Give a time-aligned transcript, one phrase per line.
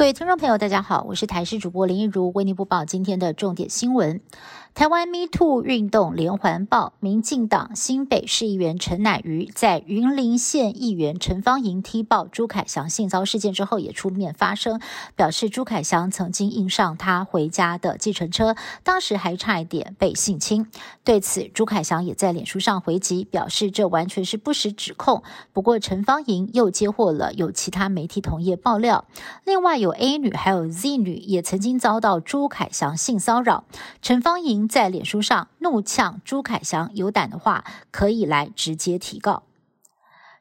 [0.00, 4.22] 各位听众朋友，大家好，我是台视主播林一如，为您播报今天的重点新闻。
[4.72, 14.80] 台湾 Me Too 运动连环爆，民进党新北市议员陈乃瑜在云林县议员陈芳莹踢爆朱凯翔性骚事件之后，也出面发声，
[15.16, 20.66] 表示朱凯翔曾经印上他回家的计程车，当时还差一点被性侵。
[21.04, 25.22] 对此，朱凯翔也在脸书上回击，表示这完全是不实指控。
[25.52, 29.04] 不过，陈芳莹又接获了有其他媒体同业爆料，
[29.44, 33.64] 另外有 A 女还有 Z 女也曾经遭到朱凯翔性骚扰，
[34.00, 34.60] 陈芳莹。
[34.68, 39.42] 在脸书上怒呛朱凯翔有胆的话，可以来直接提告。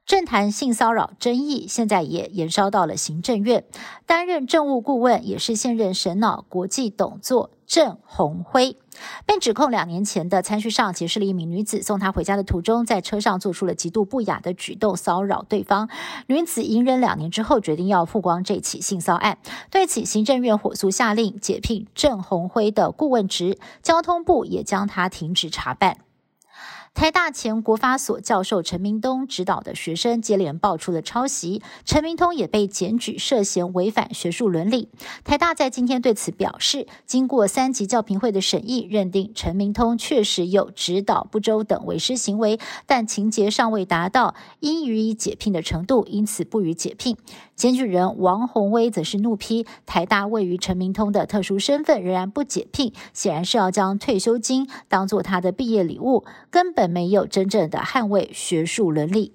[0.06, 3.66] 政坛性骚扰争议现在也延烧到了行政院，
[4.06, 8.76] 担任政务顾问也是现任神脑国际董座郑红辉，
[9.28, 15.88] 被指控两年前的餐叙上结识了一名女子，送她回家的途中，在车上做出了极度不雅的举动，骚扰对方。
[16.26, 19.38] 女子隐忍两年之后，决定要曝光这起性骚案。
[19.70, 26.09] 对此，行政院火速下令解聘郑红辉的顾问职，交通部也将他停职查办。
[27.00, 34.90] 台大前国发所教授陈明东指导的学生接连爆出了抄袭，陈明通也被检举涉嫌违反学术伦理。
[35.24, 47.16] 台大在今天对此表示，经过三级教评会的审议，认定陈明通确实有指导不周等违师行为，但情节尚未达到应予以解聘的程度，因此不予解聘。
[47.56, 56.89] 检举人王宏威则是怒批台大位于陈明通的特殊身份仍然不解聘，显然是要将退休金当做他的毕业礼物，根本。
[56.90, 59.34] 没有真正的捍卫学术伦理。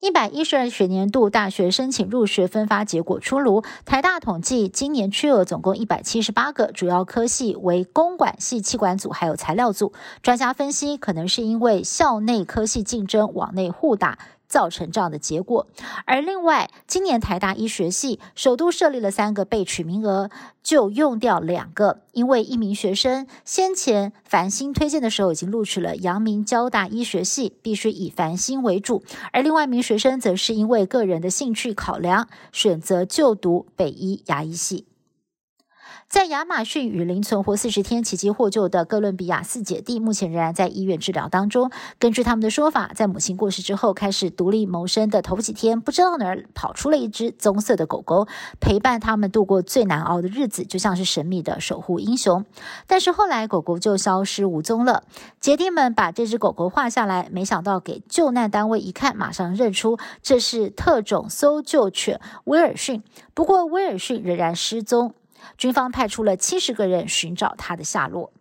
[0.00, 9.94] 一百一十二学年度大学申请入学分发结果出炉，台大统计今年缺额总共一百七十八个，主要科系为公管系、气管组还有材料组。
[10.20, 14.18] 专家分析，可能是因为校内科系竞争往内互打。
[14.48, 15.66] 造成这样的结果，
[16.04, 20.30] 而另外，今年台大医学系首都设立了三个备取名额，
[20.62, 29.02] 就用掉两个，因为一名学生先前繁星推荐的时候已经录取了阳明交大医学系，必须以繁星为主，
[29.32, 34.86] 而另外一名学生则是因为个人的兴趣考量，选择就读北医牙医系。
[36.08, 41.70] 在亚马逊雨林存活四十天奇迹获救的哥伦比亚四姐弟，目前仍然在医院治疗当中。
[41.98, 48.28] 根据他们的说法，在母亲过世之后，开始独立谋生的头几天，不知道哪儿跑出了一只棕色的狗狗，
[48.60, 52.44] 陪伴他们度过最难熬的日子，就像是神秘的守护英雄。
[52.86, 55.02] 但是后来狗狗就消失无踪了。
[55.40, 63.02] 姐弟们把这只狗狗画下来，没想到给救难单位一看，马上认出这是特种搜救犬威尔逊。
[63.34, 65.14] 不过威尔逊仍然失踪。
[65.56, 68.32] 军方派出了七十个人寻找他的下落。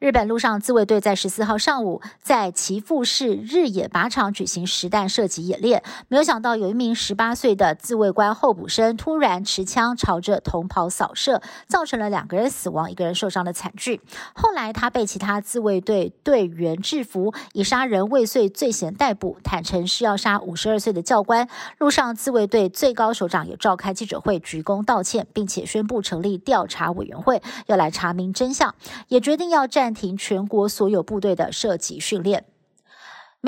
[0.00, 14.00] 日本陆上自卫队在十四号上午在岐阜市日野靶场举行实弹射击演练，没有想到有一名十八岁的自卫官候补生突然持枪朝着同袍扫射，造成了两个人死亡、一个人受伤的惨剧。
[14.34, 21.48] 后来他被其他自卫队队员制服，以杀人未遂罪嫌逮捕，坦诚是要杀五十二岁的教官。
[21.78, 28.74] 陆上自卫队最高首长也召开记者会鞠躬道歉，并且宣布成立调查委员会，要来查明真相，
[29.08, 29.68] 也决定要要。
[29.68, 32.44] 暂停全国所有部队的射击训练。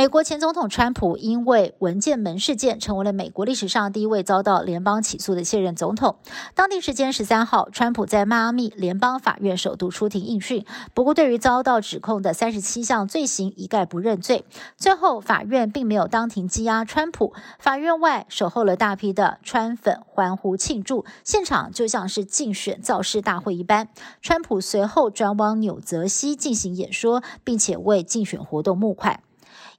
[0.00, 6.16] 美国前总统川普因为文件门事件，成为了美国历史上第一位遭到联邦起诉的现任总统。
[6.54, 14.46] 当地时间十三号，川普在迈阿密联邦法院首度出庭应讯，不过对于遭到指控的三十七项罪行一概不认罪。
[14.78, 23.88] 最后，法院并没有当庭羁押川普，法院外守候了大批的川粉欢呼庆祝，现场就像是竞选造势大会一般。
[24.22, 29.20] 川普随后转往纽泽西进行演说，并且为竞选活动募款。